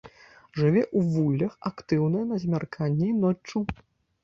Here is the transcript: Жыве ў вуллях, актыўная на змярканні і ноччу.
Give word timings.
Жыве 0.61 0.81
ў 0.97 0.99
вуллях, 1.17 1.53
актыўная 1.71 2.25
на 2.33 2.41
змярканні 2.47 3.13
і 3.13 3.17
ноччу. 3.23 3.57